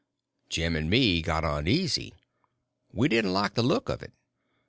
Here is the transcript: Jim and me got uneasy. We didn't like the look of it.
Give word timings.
Jim 0.49 0.75
and 0.75 0.89
me 0.89 1.21
got 1.21 1.43
uneasy. 1.45 2.15
We 2.91 3.07
didn't 3.07 3.33
like 3.33 3.53
the 3.53 3.61
look 3.61 3.87
of 3.87 4.01
it. 4.01 4.13